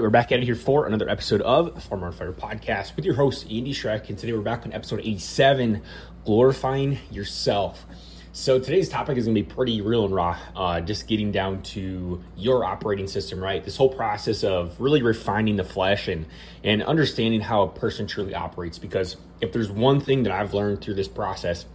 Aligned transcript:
right, 0.00 0.04
we're 0.04 0.10
back 0.10 0.32
it 0.32 0.42
here 0.42 0.54
for 0.54 0.86
another 0.86 1.10
episode 1.10 1.42
of 1.42 1.82
Farmer 1.84 2.06
on 2.06 2.12
Fire 2.14 2.32
podcast 2.32 2.96
with 2.96 3.04
your 3.04 3.14
host, 3.14 3.44
Andy 3.50 3.74
Schreck. 3.74 4.08
And 4.08 4.16
today 4.16 4.32
we're 4.32 4.40
back 4.40 4.64
on 4.64 4.72
episode 4.72 5.00
87 5.00 5.82
Glorifying 6.24 6.96
Yourself. 7.10 7.84
So 8.32 8.58
today's 8.58 8.88
topic 8.88 9.18
is 9.18 9.26
going 9.26 9.34
to 9.34 9.42
be 9.42 9.46
pretty 9.46 9.82
real 9.82 10.06
and 10.06 10.14
raw, 10.14 10.38
uh, 10.56 10.80
just 10.80 11.06
getting 11.06 11.32
down 11.32 11.60
to 11.64 12.24
your 12.34 12.64
operating 12.64 13.08
system, 13.08 13.44
right? 13.44 13.62
This 13.62 13.76
whole 13.76 13.90
process 13.90 14.42
of 14.42 14.80
really 14.80 15.02
refining 15.02 15.56
the 15.56 15.64
flesh 15.64 16.08
and, 16.08 16.24
and 16.64 16.82
understanding 16.82 17.42
how 17.42 17.64
a 17.64 17.68
person 17.68 18.06
truly 18.06 18.34
operates. 18.34 18.78
Because 18.78 19.18
if 19.42 19.52
there's 19.52 19.70
one 19.70 20.00
thing 20.00 20.22
that 20.22 20.32
I've 20.32 20.54
learned 20.54 20.80
through 20.80 20.94
this 20.94 21.08
process, 21.08 21.66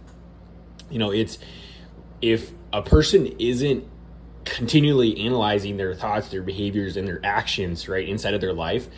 you 0.90 0.98
know, 0.98 1.12
it's 1.12 1.38
if 2.20 2.50
a 2.72 2.82
person 2.82 3.26
isn't 3.38 3.86
continually 4.46 5.20
analyzing 5.20 5.76
their 5.76 5.94
thoughts, 5.94 6.28
their 6.28 6.42
behaviors, 6.42 6.96
and 6.96 7.06
their 7.06 7.20
actions 7.22 7.88
right 7.88 8.08
inside 8.08 8.32
of 8.32 8.40
their 8.40 8.54
life, 8.54 8.88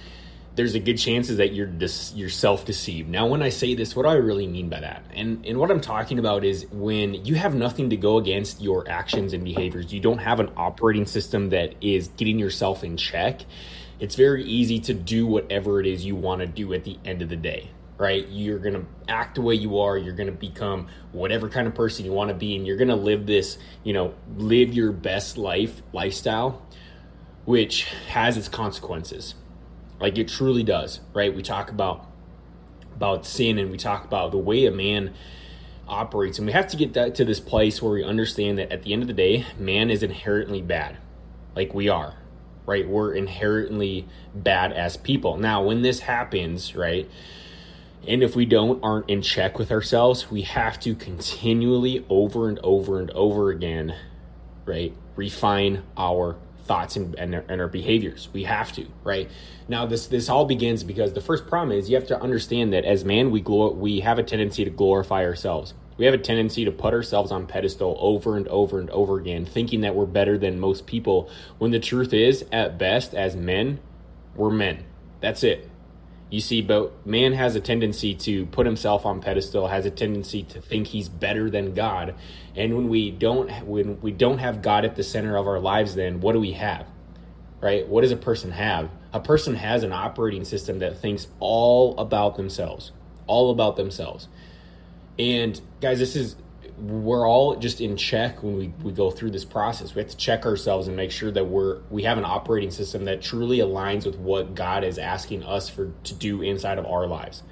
there's 0.54 0.74
a 0.74 0.80
good 0.80 0.98
chances 0.98 1.38
that 1.38 1.54
you're 1.54 1.66
dis- 1.66 2.12
you're 2.14 2.28
self 2.28 2.64
deceived. 2.64 3.08
Now, 3.08 3.26
when 3.26 3.42
I 3.42 3.48
say 3.48 3.74
this, 3.74 3.96
what 3.96 4.02
do 4.02 4.08
I 4.08 4.14
really 4.14 4.46
mean 4.46 4.68
by 4.68 4.80
that? 4.80 5.04
And 5.14 5.44
and 5.46 5.58
what 5.58 5.70
I'm 5.70 5.80
talking 5.80 6.18
about 6.18 6.44
is 6.44 6.66
when 6.70 7.14
you 7.24 7.34
have 7.36 7.54
nothing 7.54 7.90
to 7.90 7.96
go 7.96 8.18
against 8.18 8.60
your 8.60 8.88
actions 8.88 9.32
and 9.32 9.44
behaviors. 9.44 9.92
You 9.92 10.00
don't 10.00 10.18
have 10.18 10.40
an 10.40 10.50
operating 10.56 11.06
system 11.06 11.50
that 11.50 11.74
is 11.80 12.08
getting 12.08 12.38
yourself 12.38 12.84
in 12.84 12.96
check. 12.96 13.42
It's 14.00 14.14
very 14.14 14.44
easy 14.44 14.78
to 14.80 14.94
do 14.94 15.26
whatever 15.26 15.80
it 15.80 15.86
is 15.86 16.04
you 16.04 16.14
want 16.14 16.40
to 16.40 16.46
do 16.46 16.72
at 16.72 16.84
the 16.84 16.98
end 17.04 17.22
of 17.22 17.28
the 17.28 17.36
day 17.36 17.70
right? 17.98 18.26
You're 18.28 18.60
going 18.60 18.74
to 18.74 18.86
act 19.08 19.34
the 19.34 19.42
way 19.42 19.54
you 19.54 19.80
are. 19.80 19.98
You're 19.98 20.14
going 20.14 20.28
to 20.28 20.32
become 20.32 20.86
whatever 21.12 21.48
kind 21.48 21.66
of 21.66 21.74
person 21.74 22.04
you 22.04 22.12
want 22.12 22.28
to 22.28 22.34
be. 22.34 22.56
And 22.56 22.66
you're 22.66 22.76
going 22.76 22.88
to 22.88 22.96
live 22.96 23.26
this, 23.26 23.58
you 23.82 23.92
know, 23.92 24.14
live 24.36 24.72
your 24.72 24.92
best 24.92 25.36
life 25.36 25.82
lifestyle, 25.92 26.64
which 27.44 27.84
has 28.08 28.36
its 28.36 28.48
consequences. 28.48 29.34
Like 30.00 30.16
it 30.16 30.28
truly 30.28 30.62
does, 30.62 31.00
right? 31.12 31.34
We 31.34 31.42
talk 31.42 31.70
about 31.70 32.06
about 32.94 33.24
sin 33.24 33.58
and 33.58 33.70
we 33.70 33.76
talk 33.76 34.04
about 34.04 34.32
the 34.32 34.38
way 34.38 34.66
a 34.66 34.72
man 34.72 35.14
operates 35.86 36.38
and 36.38 36.46
we 36.46 36.52
have 36.52 36.66
to 36.66 36.76
get 36.76 36.94
that 36.94 37.14
to 37.14 37.24
this 37.24 37.38
place 37.38 37.80
where 37.80 37.92
we 37.92 38.02
understand 38.02 38.58
that 38.58 38.72
at 38.72 38.82
the 38.82 38.92
end 38.92 39.02
of 39.02 39.08
the 39.08 39.14
day 39.14 39.46
man 39.56 39.88
is 39.88 40.02
inherently 40.02 40.60
bad 40.60 40.98
like 41.54 41.72
we 41.72 41.88
are 41.88 42.16
right 42.66 42.88
we're 42.88 43.14
inherently 43.14 44.04
bad 44.34 44.72
as 44.72 44.96
people 44.96 45.36
now 45.38 45.62
when 45.62 45.80
this 45.80 46.00
happens 46.00 46.74
right 46.74 47.08
and 48.06 48.22
if 48.22 48.36
we 48.36 48.44
don't 48.44 48.82
aren't 48.82 49.10
in 49.10 49.22
check 49.22 49.58
with 49.58 49.72
ourselves, 49.72 50.30
we 50.30 50.42
have 50.42 50.78
to 50.80 50.94
continually 50.94 52.04
over 52.08 52.48
and 52.48 52.58
over 52.60 53.00
and 53.00 53.10
over 53.10 53.50
again, 53.50 53.94
right? 54.64 54.94
Refine 55.16 55.82
our 55.96 56.36
thoughts 56.64 56.96
and, 56.96 57.14
and, 57.16 57.34
our, 57.34 57.44
and 57.48 57.60
our 57.60 57.68
behaviors. 57.68 58.28
We 58.32 58.44
have 58.44 58.72
to, 58.72 58.86
right? 59.02 59.28
Now 59.68 59.86
this 59.86 60.06
this 60.06 60.28
all 60.28 60.44
begins 60.44 60.84
because 60.84 61.12
the 61.12 61.20
first 61.20 61.46
problem 61.46 61.76
is 61.76 61.90
you 61.90 61.96
have 61.96 62.06
to 62.08 62.20
understand 62.20 62.72
that 62.72 62.84
as 62.84 63.04
man 63.04 63.30
we 63.30 63.42
glor- 63.42 63.74
we 63.74 64.00
have 64.00 64.18
a 64.18 64.22
tendency 64.22 64.64
to 64.64 64.70
glorify 64.70 65.24
ourselves. 65.24 65.74
We 65.96 66.04
have 66.04 66.14
a 66.14 66.18
tendency 66.18 66.64
to 66.64 66.70
put 66.70 66.94
ourselves 66.94 67.32
on 67.32 67.46
pedestal 67.46 67.96
over 67.98 68.36
and 68.36 68.46
over 68.48 68.78
and 68.78 68.88
over 68.90 69.18
again, 69.18 69.44
thinking 69.44 69.80
that 69.80 69.96
we're 69.96 70.06
better 70.06 70.38
than 70.38 70.60
most 70.60 70.86
people. 70.86 71.28
When 71.58 71.72
the 71.72 71.80
truth 71.80 72.14
is, 72.14 72.44
at 72.52 72.78
best, 72.78 73.14
as 73.14 73.34
men, 73.34 73.80
we're 74.36 74.50
men. 74.50 74.84
That's 75.20 75.42
it 75.42 75.68
you 76.30 76.40
see 76.40 76.60
but 76.60 77.06
man 77.06 77.32
has 77.32 77.56
a 77.56 77.60
tendency 77.60 78.14
to 78.14 78.46
put 78.46 78.66
himself 78.66 79.06
on 79.06 79.20
pedestal 79.20 79.66
has 79.68 79.86
a 79.86 79.90
tendency 79.90 80.42
to 80.42 80.60
think 80.60 80.86
he's 80.86 81.08
better 81.08 81.50
than 81.50 81.74
god. 81.74 82.14
And 82.56 82.76
when 82.76 82.88
we 82.88 83.10
don't 83.10 83.50
when 83.66 84.00
we 84.00 84.12
don't 84.12 84.38
have 84.38 84.62
god 84.62 84.84
at 84.84 84.96
the 84.96 85.02
center 85.02 85.36
of 85.36 85.46
our 85.46 85.60
lives 85.60 85.94
then 85.94 86.20
what 86.20 86.32
do 86.32 86.40
we 86.40 86.52
have? 86.52 86.86
Right? 87.60 87.88
What 87.88 88.02
does 88.02 88.12
a 88.12 88.16
person 88.16 88.50
have? 88.52 88.90
A 89.12 89.20
person 89.20 89.54
has 89.54 89.82
an 89.82 89.92
operating 89.92 90.44
system 90.44 90.80
that 90.80 90.98
thinks 90.98 91.28
all 91.40 91.98
about 91.98 92.36
themselves 92.36 92.92
all 93.28 93.50
about 93.50 93.76
themselves. 93.76 94.26
And 95.18 95.60
guys 95.80 95.98
this 95.98 96.16
is 96.16 96.36
we're 96.80 97.28
all 97.28 97.56
just 97.56 97.80
in 97.80 97.96
check 97.96 98.42
when 98.42 98.56
we, 98.56 98.68
we 98.82 98.92
go 98.92 99.10
through 99.10 99.30
this 99.30 99.44
process. 99.44 99.94
We 99.94 100.02
have 100.02 100.10
to 100.10 100.16
check 100.16 100.46
ourselves 100.46 100.86
and 100.86 100.96
make 100.96 101.10
sure 101.10 101.30
that 101.30 101.44
we're 101.44 101.80
we 101.90 102.04
have 102.04 102.18
an 102.18 102.24
operating 102.24 102.70
system 102.70 103.04
that 103.06 103.20
truly 103.20 103.58
aligns 103.58 104.06
with 104.06 104.16
what 104.16 104.54
God 104.54 104.84
is 104.84 104.98
asking 104.98 105.42
us 105.42 105.68
for 105.68 105.92
to 106.04 106.14
do 106.14 106.42
inside 106.42 106.78
of 106.78 106.86
our 106.86 107.06
lives. 107.06 107.42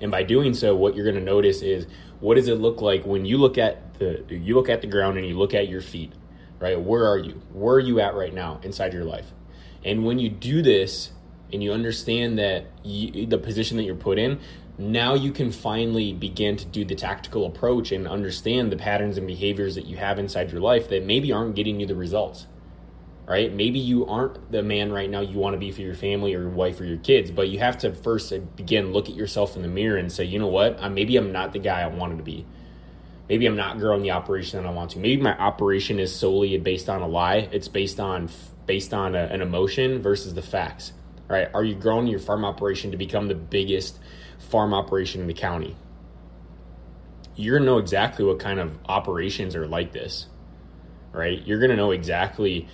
And 0.00 0.10
by 0.10 0.22
doing 0.22 0.54
so, 0.54 0.76
what 0.76 0.94
you're 0.94 1.04
going 1.04 1.16
to 1.16 1.24
notice 1.24 1.62
is 1.62 1.86
what 2.20 2.36
does 2.36 2.48
it 2.48 2.56
look 2.56 2.80
like 2.80 3.04
when 3.04 3.24
you 3.24 3.38
look 3.38 3.58
at 3.58 3.98
the 3.98 4.24
you 4.28 4.54
look 4.54 4.68
at 4.68 4.80
the 4.80 4.86
ground 4.86 5.18
and 5.18 5.26
you 5.26 5.36
look 5.36 5.54
at 5.54 5.68
your 5.68 5.80
feet, 5.80 6.12
right? 6.58 6.80
Where 6.80 7.06
are 7.06 7.18
you? 7.18 7.42
Where 7.52 7.76
are 7.76 7.80
you 7.80 8.00
at 8.00 8.14
right 8.14 8.32
now 8.32 8.60
inside 8.62 8.92
your 8.92 9.04
life? 9.04 9.26
And 9.84 10.04
when 10.04 10.18
you 10.18 10.28
do 10.28 10.62
this 10.62 11.10
and 11.52 11.62
you 11.62 11.72
understand 11.72 12.38
that 12.38 12.66
you, 12.84 13.26
the 13.26 13.38
position 13.38 13.76
that 13.78 13.84
you're 13.84 13.94
put 13.94 14.18
in, 14.18 14.38
now 14.80 15.14
you 15.14 15.32
can 15.32 15.52
finally 15.52 16.12
begin 16.12 16.56
to 16.56 16.64
do 16.64 16.84
the 16.84 16.94
tactical 16.94 17.46
approach 17.46 17.92
and 17.92 18.08
understand 18.08 18.72
the 18.72 18.76
patterns 18.76 19.18
and 19.18 19.26
behaviors 19.26 19.74
that 19.74 19.86
you 19.86 19.96
have 19.96 20.18
inside 20.18 20.50
your 20.50 20.60
life 20.60 20.88
that 20.88 21.04
maybe 21.04 21.32
aren't 21.32 21.54
getting 21.54 21.78
you 21.80 21.86
the 21.86 21.94
results 21.94 22.46
right? 23.30 23.54
Maybe 23.54 23.78
you 23.78 24.06
aren't 24.06 24.50
the 24.50 24.60
man 24.60 24.90
right 24.90 25.08
now 25.08 25.20
you 25.20 25.38
want 25.38 25.54
to 25.54 25.58
be 25.58 25.70
for 25.70 25.82
your 25.82 25.94
family 25.94 26.34
or 26.34 26.40
your 26.40 26.50
wife 26.50 26.80
or 26.80 26.84
your 26.84 26.98
kids 26.98 27.30
but 27.30 27.48
you 27.48 27.60
have 27.60 27.78
to 27.78 27.94
first 27.94 28.32
uh, 28.32 28.38
begin 28.38 28.92
look 28.92 29.08
at 29.08 29.14
yourself 29.14 29.54
in 29.54 29.62
the 29.62 29.68
mirror 29.68 29.96
and 29.96 30.10
say 30.10 30.24
you 30.24 30.40
know 30.40 30.48
what? 30.48 30.82
Maybe 30.90 31.16
i'm 31.16 31.30
not 31.30 31.52
the 31.52 31.60
guy 31.60 31.82
i 31.82 31.86
wanted 31.86 32.18
to 32.18 32.24
be. 32.24 32.44
Maybe 33.28 33.46
i'm 33.46 33.54
not 33.54 33.78
growing 33.78 34.02
the 34.02 34.10
operation 34.10 34.60
that 34.60 34.68
i 34.68 34.72
want 34.72 34.90
to. 34.92 34.98
Maybe 34.98 35.22
my 35.22 35.38
operation 35.38 36.00
is 36.00 36.12
solely 36.14 36.58
based 36.58 36.88
on 36.88 37.02
a 37.02 37.06
lie. 37.06 37.48
It's 37.52 37.68
based 37.68 38.00
on 38.00 38.28
based 38.66 38.92
on 38.92 39.14
a, 39.14 39.20
an 39.26 39.42
emotion 39.42 40.02
versus 40.02 40.34
the 40.34 40.42
facts 40.42 40.92
right 41.30 41.48
are 41.54 41.64
you 41.64 41.74
growing 41.74 42.06
your 42.06 42.20
farm 42.20 42.44
operation 42.44 42.90
to 42.90 42.96
become 42.96 43.28
the 43.28 43.34
biggest 43.34 43.98
farm 44.40 44.74
operation 44.74 45.20
in 45.20 45.26
the 45.26 45.34
county. 45.34 45.76
You're 47.36 47.58
to 47.58 47.64
know 47.64 47.78
exactly 47.78 48.24
what 48.24 48.38
kind 48.38 48.58
of 48.58 48.76
operations 48.86 49.54
are 49.54 49.66
like 49.66 49.92
this, 49.92 50.26
right? 51.12 51.40
You're 51.46 51.66
to 51.66 51.76
know 51.76 51.92
exactly, 51.92 52.68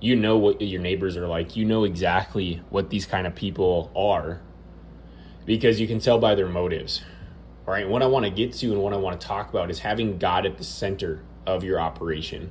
you 0.00 0.14
know 0.16 0.36
what 0.36 0.60
your 0.60 0.80
neighbors 0.80 1.16
are 1.16 1.26
like. 1.26 1.56
You 1.56 1.64
know 1.64 1.84
exactly 1.84 2.62
what 2.70 2.90
these 2.90 3.06
kind 3.06 3.26
of 3.26 3.34
people 3.34 3.90
are 3.96 4.40
because 5.44 5.80
you 5.80 5.88
can 5.88 5.98
tell 5.98 6.18
by 6.18 6.34
their 6.34 6.48
motives. 6.48 7.02
All 7.66 7.72
right. 7.72 7.88
What 7.88 8.02
I 8.02 8.06
want 8.06 8.24
to 8.26 8.30
get 8.30 8.52
to 8.54 8.72
and 8.72 8.82
what 8.82 8.92
I 8.92 8.96
want 8.96 9.20
to 9.20 9.26
talk 9.26 9.50
about 9.50 9.70
is 9.70 9.78
having 9.80 10.18
God 10.18 10.46
at 10.46 10.58
the 10.58 10.64
center 10.64 11.24
of 11.46 11.64
your 11.64 11.80
operation. 11.80 12.50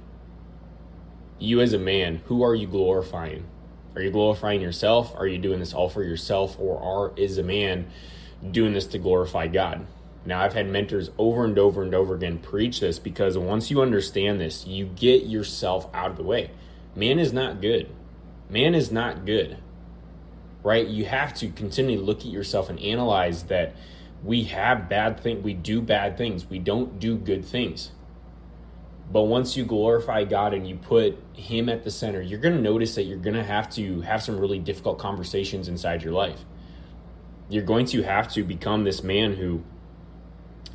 You 1.37 1.61
as 1.61 1.73
a 1.73 1.79
man, 1.79 2.21
who 2.25 2.43
are 2.43 2.55
you 2.55 2.67
glorifying? 2.67 3.45
Are 3.95 4.01
you 4.01 4.11
glorifying 4.11 4.61
yourself? 4.61 5.13
Are 5.15 5.27
you 5.27 5.37
doing 5.37 5.59
this 5.59 5.73
all 5.73 5.89
for 5.89 6.03
yourself? 6.03 6.57
Or 6.59 6.81
are 6.81 7.17
is 7.17 7.37
a 7.37 7.43
man 7.43 7.87
doing 8.49 8.73
this 8.73 8.87
to 8.87 8.97
glorify 8.97 9.47
God. 9.47 9.85
Now, 10.25 10.41
I've 10.41 10.53
had 10.53 10.69
mentors 10.69 11.09
over 11.17 11.45
and 11.45 11.57
over 11.57 11.81
and 11.81 11.93
over 11.95 12.15
again 12.15 12.37
preach 12.39 12.79
this 12.79 12.99
because 12.99 13.37
once 13.37 13.71
you 13.71 13.81
understand 13.81 14.39
this, 14.39 14.67
you 14.67 14.85
get 14.85 15.25
yourself 15.25 15.89
out 15.93 16.11
of 16.11 16.17
the 16.17 16.23
way. 16.23 16.51
Man 16.95 17.19
is 17.19 17.33
not 17.33 17.61
good. 17.61 17.89
Man 18.49 18.75
is 18.75 18.91
not 18.91 19.25
good, 19.25 19.57
right? 20.61 20.85
You 20.85 21.05
have 21.05 21.33
to 21.35 21.49
continually 21.49 21.97
look 21.97 22.19
at 22.19 22.25
yourself 22.27 22.69
and 22.69 22.79
analyze 22.79 23.43
that 23.43 23.75
we 24.23 24.43
have 24.43 24.89
bad 24.89 25.19
things, 25.21 25.43
we 25.43 25.53
do 25.53 25.81
bad 25.81 26.17
things, 26.17 26.47
we 26.47 26.59
don't 26.59 26.99
do 26.99 27.17
good 27.17 27.45
things. 27.45 27.91
But 29.11 29.23
once 29.23 29.57
you 29.57 29.65
glorify 29.65 30.23
God 30.23 30.53
and 30.53 30.67
you 30.67 30.75
put 30.75 31.17
Him 31.33 31.67
at 31.69 31.83
the 31.83 31.91
center, 31.91 32.21
you're 32.21 32.39
going 32.39 32.55
to 32.55 32.61
notice 32.61 32.95
that 32.95 33.03
you're 33.03 33.17
going 33.17 33.35
to 33.35 33.43
have 33.43 33.69
to 33.71 34.01
have 34.01 34.23
some 34.23 34.39
really 34.39 34.59
difficult 34.59 34.99
conversations 34.99 35.67
inside 35.67 36.03
your 36.03 36.13
life 36.13 36.39
you're 37.51 37.63
going 37.63 37.85
to 37.85 38.01
have 38.01 38.31
to 38.31 38.43
become 38.43 38.85
this 38.85 39.03
man 39.03 39.33
who 39.33 39.61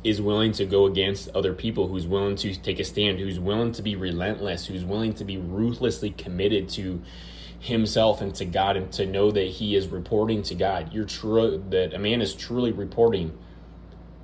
is 0.03 0.21
willing 0.21 0.51
to 0.51 0.65
go 0.65 0.85
against 0.85 1.27
other 1.29 1.53
people, 1.53 1.87
who's 1.87 2.05
willing 2.05 2.35
to 2.35 2.55
take 2.55 2.79
a 2.79 2.83
stand, 2.83 3.19
who's 3.19 3.39
willing 3.39 3.71
to 3.71 3.81
be 3.81 3.95
relentless, 3.95 4.67
who's 4.67 4.85
willing 4.85 5.11
to 5.11 5.25
be 5.25 5.37
ruthlessly 5.37 6.11
committed 6.11 6.69
to 6.69 7.01
himself 7.59 8.21
and 8.21 8.35
to 8.35 8.45
God 8.45 8.77
and 8.77 8.91
to 8.93 9.07
know 9.07 9.31
that 9.31 9.47
he 9.47 9.75
is 9.75 9.87
reporting 9.87 10.43
to 10.43 10.53
God. 10.53 10.93
You're 10.93 11.05
true 11.05 11.63
that 11.71 11.95
a 11.95 11.99
man 11.99 12.21
is 12.21 12.35
truly 12.35 12.71
reporting 12.71 13.35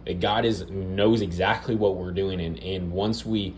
that 0.06 0.19
God 0.19 0.45
is 0.45 0.69
knows 0.69 1.21
exactly 1.21 1.75
what 1.75 1.95
we're 1.95 2.12
doing 2.12 2.39
and, 2.39 2.60
and 2.60 2.92
once 2.92 3.25
we 3.25 3.56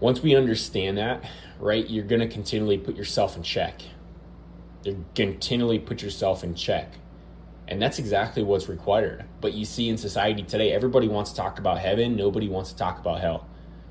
once 0.00 0.22
we 0.22 0.36
understand 0.36 0.98
that, 0.98 1.24
right, 1.58 1.88
you're 1.88 2.04
gonna 2.04 2.28
continually 2.28 2.78
put 2.78 2.96
yourself 2.96 3.36
in 3.36 3.42
check. 3.42 3.82
You're 4.84 4.96
continually 5.14 5.78
put 5.78 6.02
yourself 6.02 6.44
in 6.44 6.54
check. 6.54 6.94
And 7.66 7.82
that's 7.82 7.98
exactly 7.98 8.42
what's 8.42 8.68
required. 8.68 9.24
But 9.40 9.52
you 9.52 9.64
see 9.64 9.88
in 9.88 9.98
society 9.98 10.42
today, 10.42 10.72
everybody 10.72 11.08
wants 11.08 11.32
to 11.32 11.36
talk 11.36 11.58
about 11.58 11.78
heaven, 11.78 12.16
nobody 12.16 12.48
wants 12.48 12.72
to 12.72 12.78
talk 12.78 12.98
about 12.98 13.20
hell. 13.20 13.46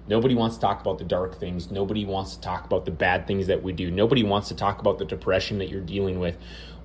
Nobody 0.09 0.36
wants 0.36 0.56
to 0.56 0.62
talk 0.62 0.80
about 0.80 1.00
the 1.00 1.04
dark 1.04 1.38
things. 1.38 1.69
Nobody 1.69 2.06
wants 2.06 2.36
to 2.36 2.42
talk 2.42 2.65
about 2.65 2.86
the 2.86 2.92
bad 2.92 3.27
things 3.27 3.48
that 3.48 3.62
we 3.62 3.74
do. 3.74 3.92
Nobody 3.92 4.24
wants 4.24 4.48
to 4.48 4.56
talk 4.56 4.80
about 4.80 5.00
the 5.00 5.06
depression 5.06 5.57
that 5.57 5.68
you're 5.68 5.81
dealing 5.81 6.18
with 6.18 6.38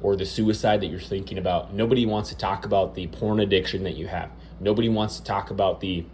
or 0.03 0.17
the 0.17 0.27
suicide 0.27 0.81
that 0.81 0.89
you're 0.89 0.99
thinking 0.99 1.39
about. 1.39 1.73
Nobody 1.73 2.05
wants 2.05 2.31
to 2.31 2.37
talk 2.37 2.65
about 2.65 2.97
the 2.97 3.07
porn 3.07 3.39
addiction 3.39 3.85
that 3.85 3.97
you 3.97 4.09
have. 4.09 4.31
Nobody 4.59 4.89
wants 4.89 5.19
to 5.19 5.25
talk 5.25 5.51
about 5.51 5.81
the 5.81 6.05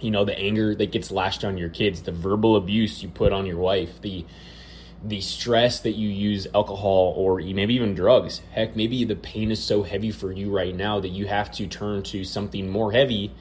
you 0.00 0.10
know, 0.10 0.24
the 0.24 0.38
anger 0.38 0.74
that 0.74 0.92
gets 0.92 1.10
lashed 1.10 1.44
on 1.44 1.56
your 1.56 1.68
kids, 1.68 2.02
the 2.02 2.12
verbal 2.12 2.56
abuse 2.56 3.02
you 3.02 3.08
put 3.08 3.32
on 3.32 3.46
your 3.46 3.58
wife, 3.58 4.00
the 4.00 4.24
the 5.04 5.20
stress 5.20 5.80
that 5.80 5.92
you 5.92 6.08
use 6.08 6.46
alcohol 6.54 7.14
or 7.16 7.38
maybe 7.38 7.74
even 7.74 7.94
drugs. 7.94 8.40
Heck, 8.52 8.74
maybe 8.74 9.04
the 9.04 9.14
pain 9.14 9.50
is 9.50 9.62
so 9.62 9.82
heavy 9.82 10.10
for 10.10 10.32
you 10.32 10.50
right 10.50 10.74
now 10.74 11.00
that 11.00 11.10
you 11.10 11.26
have 11.26 11.50
to 11.52 11.66
turn 11.66 12.02
to 12.04 12.24
something 12.24 12.68
more 12.68 12.92
heavy 12.92 13.32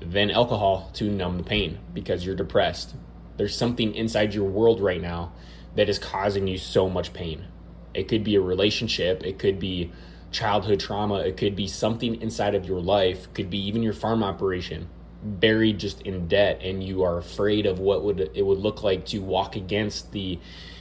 than 0.00 0.30
alcohol 0.30 0.90
to 0.94 1.10
numb 1.10 1.36
the 1.36 1.42
pain 1.42 1.78
because 1.92 2.24
you're 2.24 2.36
depressed. 2.36 2.94
There's 3.36 3.56
something 3.56 3.94
inside 3.94 4.34
your 4.34 4.48
world 4.48 4.80
right 4.80 5.00
now 5.02 5.32
that 5.74 5.88
is 5.88 5.98
causing 5.98 6.46
you 6.46 6.58
so 6.58 6.88
much 6.88 7.12
pain. 7.12 7.44
It 7.92 8.08
could 8.08 8.24
be 8.24 8.36
a 8.36 8.40
relationship, 8.40 9.24
it 9.24 9.38
could 9.38 9.58
be 9.58 9.92
childhood 10.30 10.80
trauma, 10.80 11.16
it 11.16 11.36
could 11.36 11.56
be 11.56 11.66
something 11.66 12.22
inside 12.22 12.54
of 12.54 12.64
your 12.64 12.80
life, 12.80 13.24
it 13.24 13.34
could 13.34 13.50
be 13.50 13.58
even 13.66 13.82
your 13.82 13.92
farm 13.92 14.22
operation 14.22 14.88
buried 15.22 15.78
just 15.78 16.00
in 16.02 16.28
debt 16.28 16.60
and 16.62 16.82
you 16.82 17.02
are 17.02 17.18
afraid 17.18 17.66
of 17.66 17.78
what 17.78 18.02
would 18.02 18.20
it 18.34 18.44
would 18.44 18.58
look 18.58 18.82
like 18.82 19.04
to 19.04 19.18
walk 19.18 19.56
against 19.56 20.12
the 20.12 20.38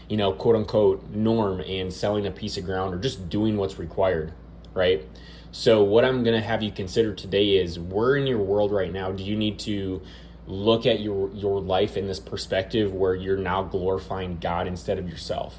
you 0.07 0.17
know 0.17 0.31
quote 0.31 0.55
unquote 0.55 1.09
norm 1.09 1.59
and 1.61 1.91
selling 1.91 2.25
a 2.25 2.31
piece 2.31 2.57
of 2.57 2.65
ground 2.65 2.93
or 2.93 2.97
just 2.97 3.29
doing 3.29 3.57
what's 3.57 3.77
required 3.79 4.33
right? 4.73 5.05
So 5.51 5.83
what 5.83 6.05
i'm 6.05 6.23
going 6.23 6.39
to 6.39 6.45
have 6.45 6.61
you 6.61 6.71
consider 6.71 7.13
today 7.13 7.57
is 7.57 7.79
where 7.79 8.15
in 8.15 8.27
your 8.27 8.37
world 8.37 8.71
right 8.71 8.93
now 8.93 9.11
do 9.11 9.23
you 9.23 9.35
need 9.35 9.57
to 9.59 10.01
look 10.45 10.85
at 10.85 10.99
your 10.99 11.31
your 11.31 11.59
life 11.59 11.97
in 11.97 12.07
this 12.07 12.19
perspective 12.19 12.93
where 12.93 13.15
you're 13.15 13.37
now 13.37 13.63
glorifying 13.63 14.37
god 14.37 14.67
instead 14.67 14.99
of 14.99 15.09
yourself 15.09 15.55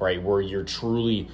right? 0.00 0.22
Where 0.22 0.40
you're 0.40 0.64
truly 0.64 1.28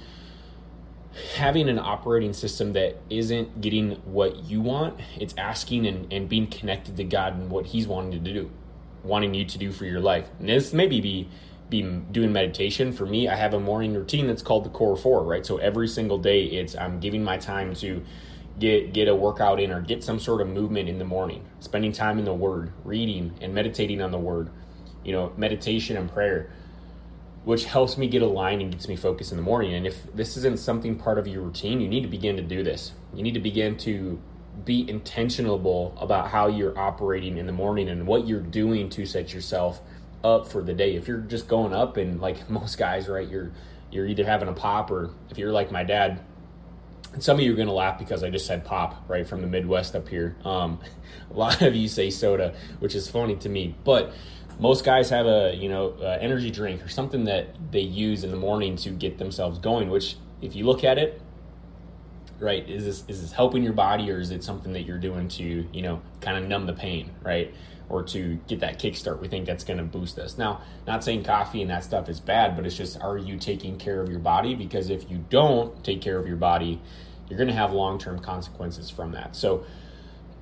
having 1.35 1.69
an 1.69 1.79
operating 1.79 2.33
system 2.33 2.73
that 2.73 2.97
isn't 3.09 3.61
getting 3.61 3.91
what 4.05 4.45
you 4.45 4.61
want, 4.61 4.99
it's 5.19 5.33
asking 5.37 5.85
and, 5.85 6.11
and 6.11 6.29
being 6.29 6.47
connected 6.47 6.97
to 6.97 7.03
God 7.03 7.35
and 7.35 7.49
what 7.49 7.65
He's 7.67 7.87
wanting 7.87 8.11
to 8.11 8.33
do, 8.33 8.49
wanting 9.03 9.33
you 9.33 9.45
to 9.45 9.57
do 9.57 9.71
for 9.71 9.85
your 9.85 9.99
life. 9.99 10.27
And 10.39 10.49
this 10.49 10.73
maybe 10.73 11.01
be 11.01 11.29
be 11.69 11.81
doing 11.83 12.33
meditation. 12.33 12.91
For 12.91 13.05
me, 13.05 13.29
I 13.29 13.35
have 13.35 13.53
a 13.53 13.59
morning 13.59 13.93
routine 13.93 14.27
that's 14.27 14.41
called 14.41 14.65
the 14.65 14.69
Core 14.69 14.97
Four, 14.97 15.23
right? 15.23 15.45
So 15.45 15.57
every 15.57 15.87
single 15.87 16.17
day, 16.17 16.43
it's 16.43 16.75
I'm 16.75 16.99
giving 16.99 17.23
my 17.23 17.37
time 17.37 17.73
to 17.75 18.03
get 18.59 18.93
get 18.93 19.07
a 19.07 19.15
workout 19.15 19.59
in 19.59 19.71
or 19.71 19.81
get 19.81 20.03
some 20.03 20.19
sort 20.19 20.41
of 20.41 20.47
movement 20.47 20.89
in 20.89 20.99
the 20.99 21.05
morning, 21.05 21.45
spending 21.59 21.91
time 21.91 22.19
in 22.19 22.25
the 22.25 22.33
Word, 22.33 22.71
reading 22.83 23.33
and 23.41 23.53
meditating 23.53 24.01
on 24.01 24.11
the 24.11 24.19
Word, 24.19 24.49
you 25.03 25.11
know, 25.11 25.33
meditation 25.37 25.97
and 25.97 26.11
prayer 26.11 26.51
which 27.43 27.65
helps 27.65 27.97
me 27.97 28.07
get 28.07 28.21
aligned 28.21 28.61
and 28.61 28.71
gets 28.71 28.87
me 28.87 28.95
focused 28.95 29.31
in 29.31 29.37
the 29.37 29.43
morning. 29.43 29.73
And 29.73 29.87
if 29.87 30.13
this 30.13 30.37
isn't 30.37 30.59
something 30.59 30.95
part 30.95 31.17
of 31.17 31.27
your 31.27 31.41
routine, 31.41 31.81
you 31.81 31.87
need 31.87 32.01
to 32.01 32.07
begin 32.07 32.35
to 32.35 32.43
do 32.43 32.63
this. 32.63 32.91
You 33.13 33.23
need 33.23 33.33
to 33.33 33.39
begin 33.39 33.77
to 33.77 34.21
be 34.63 34.87
intentional 34.87 35.95
about 35.99 36.29
how 36.29 36.47
you're 36.47 36.77
operating 36.77 37.37
in 37.37 37.47
the 37.47 37.51
morning 37.51 37.89
and 37.89 38.05
what 38.05 38.27
you're 38.27 38.41
doing 38.41 38.89
to 38.89 39.05
set 39.05 39.33
yourself 39.33 39.81
up 40.23 40.47
for 40.47 40.61
the 40.61 40.73
day. 40.73 40.95
If 40.95 41.07
you're 41.07 41.17
just 41.17 41.47
going 41.47 41.73
up 41.73 41.97
and 41.97 42.21
like 42.21 42.49
most 42.49 42.77
guys, 42.77 43.07
right, 43.07 43.27
you're 43.27 43.51
you're 43.91 44.07
either 44.07 44.23
having 44.23 44.47
a 44.47 44.53
pop 44.53 44.89
or 44.89 45.09
if 45.29 45.37
you're 45.37 45.51
like 45.51 45.71
my 45.71 45.83
dad, 45.83 46.21
and 47.13 47.21
some 47.21 47.37
of 47.37 47.43
you 47.43 47.51
are 47.51 47.55
going 47.55 47.67
to 47.67 47.73
laugh 47.73 47.99
because 47.99 48.23
I 48.23 48.29
just 48.29 48.45
said 48.45 48.63
pop, 48.63 49.03
right, 49.09 49.27
from 49.27 49.41
the 49.41 49.47
Midwest 49.47 49.95
up 49.95 50.07
here. 50.07 50.37
Um, 50.45 50.79
a 51.31 51.33
lot 51.33 51.61
of 51.61 51.75
you 51.75 51.87
say 51.87 52.09
soda, 52.09 52.53
which 52.79 52.95
is 52.95 53.09
funny 53.09 53.35
to 53.37 53.49
me. 53.49 53.75
But 53.83 54.13
most 54.61 54.85
guys 54.85 55.09
have 55.09 55.25
a 55.25 55.53
you 55.55 55.67
know 55.67 55.91
energy 56.21 56.49
drink 56.49 56.81
or 56.85 56.87
something 56.87 57.25
that 57.25 57.47
they 57.71 57.81
use 57.81 58.23
in 58.23 58.31
the 58.31 58.37
morning 58.37 58.77
to 58.77 58.91
get 58.91 59.17
themselves 59.17 59.59
going 59.59 59.89
which 59.89 60.15
if 60.41 60.55
you 60.55 60.65
look 60.65 60.83
at 60.83 60.97
it 60.97 61.21
right 62.39 62.67
is 62.69 62.83
this 62.85 63.03
is 63.07 63.21
this 63.21 63.31
helping 63.31 63.63
your 63.63 63.73
body 63.73 64.09
or 64.11 64.19
is 64.19 64.31
it 64.31 64.43
something 64.43 64.73
that 64.73 64.81
you're 64.81 64.97
doing 64.97 65.27
to 65.27 65.67
you 65.71 65.81
know 65.81 66.01
kind 66.21 66.37
of 66.37 66.47
numb 66.47 66.65
the 66.65 66.73
pain 66.73 67.11
right? 67.23 67.53
Or 67.89 68.03
to 68.03 68.39
get 68.47 68.61
that 68.61 68.79
kickstart 68.79 69.19
we 69.19 69.27
think 69.27 69.45
that's 69.45 69.65
going 69.65 69.77
to 69.77 69.83
boost 69.83 70.17
us. 70.17 70.37
Now 70.37 70.61
not 70.87 71.03
saying 71.03 71.23
coffee 71.23 71.61
and 71.61 71.69
that 71.69 71.83
stuff 71.83 72.07
is 72.07 72.21
bad 72.21 72.55
but 72.55 72.65
it's 72.65 72.77
just 72.77 72.99
are 73.01 73.17
you 73.17 73.37
taking 73.37 73.77
care 73.77 74.01
of 74.01 74.09
your 74.09 74.19
body? 74.19 74.55
Because 74.55 74.89
if 74.89 75.11
you 75.11 75.25
don't 75.29 75.83
take 75.83 76.01
care 76.01 76.17
of 76.17 76.25
your 76.25 76.37
body 76.37 76.81
you're 77.29 77.37
going 77.37 77.49
to 77.49 77.53
have 77.53 77.71
long-term 77.73 78.19
consequences 78.19 78.89
from 78.89 79.11
that. 79.11 79.35
So 79.35 79.65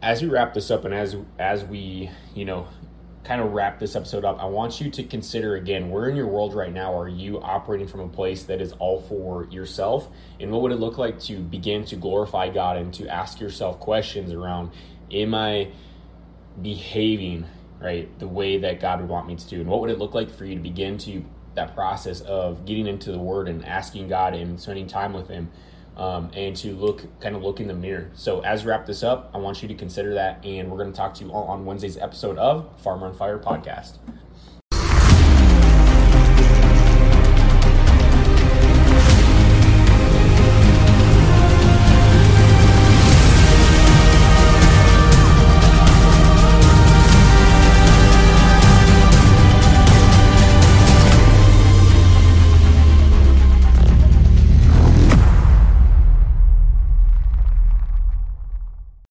as 0.02 0.22
we 0.22 0.28
wrap 0.28 0.54
this 0.54 0.72
up 0.72 0.86
and 0.86 0.94
as 0.94 1.16
as 1.38 1.64
we 1.66 2.10
you 2.34 2.46
know 2.46 2.68
kind 3.24 3.42
of 3.42 3.52
wrap 3.52 3.80
this 3.80 3.96
episode 3.96 4.24
up, 4.24 4.42
I 4.42 4.46
want 4.46 4.80
you 4.80 4.90
to 4.92 5.04
consider 5.04 5.56
again 5.56 5.90
where 5.90 6.10
in 6.10 6.16
your 6.16 6.28
world 6.28 6.54
right 6.54 6.72
now 6.72 6.98
are 6.98 7.08
you 7.08 7.40
operating 7.42 7.88
from 7.88 8.00
a 8.00 8.08
place 8.08 8.44
that 8.44 8.62
is 8.62 8.72
all 8.74 9.02
for 9.02 9.46
yourself? 9.52 10.08
And 10.40 10.52
what 10.52 10.62
would 10.62 10.72
it 10.72 10.80
look 10.80 10.98
like 10.98 11.20
to 11.22 11.40
begin 11.40 11.86
to 11.86 11.96
glorify 11.96 12.50
God 12.50 12.78
and 12.78 12.94
to 12.96 13.08
ask 13.08 13.40
yourself 13.40 13.80
questions 13.80 14.32
around 14.32 14.72
Am 15.12 15.34
I 15.34 15.72
behaving 16.62 17.46
right 17.80 18.18
the 18.20 18.28
way 18.28 18.60
that 18.60 18.80
God 18.80 19.02
would 19.02 19.10
want 19.10 19.28
me 19.28 19.36
to 19.36 19.48
do? 19.48 19.60
And 19.62 19.70
what 19.70 19.82
would 19.82 19.90
it 19.90 19.98
look 19.98 20.14
like 20.14 20.30
for 20.30 20.46
you 20.46 20.56
to 20.56 20.62
begin 20.62 20.98
to 21.00 21.24
that 21.56 21.74
process 21.74 22.22
of 22.22 22.66
getting 22.66 22.88
into 22.88 23.12
the 23.12 23.18
Word 23.18 23.48
and 23.48 23.66
asking 23.66 24.08
God 24.08 24.34
and 24.34 24.60
spending 24.60 24.88
time 24.88 25.14
with 25.14 25.28
Him? 25.28 25.50
Um, 26.00 26.32
and 26.34 26.56
to 26.56 26.74
look 26.74 27.06
kind 27.20 27.36
of 27.36 27.44
look 27.44 27.60
in 27.60 27.68
the 27.68 27.74
mirror. 27.74 28.10
So 28.14 28.40
as 28.40 28.64
we 28.64 28.72
wrap 28.72 28.86
this 28.86 29.04
up, 29.04 29.30
I 29.34 29.38
want 29.38 29.62
you 29.62 29.68
to 29.68 29.76
consider 29.76 30.14
that, 30.14 30.44
and 30.46 30.72
we're 30.72 30.78
going 30.78 30.92
to 30.92 30.98
talk 30.98 31.14
to 31.16 31.26
you 31.26 31.32
all 31.32 31.44
on 31.44 31.66
Wednesday's 31.66 31.98
episode 31.98 32.38
of 32.38 32.70
Farmer 32.82 33.08
on 33.08 33.14
Fire 33.14 33.38
podcast. 33.38 33.98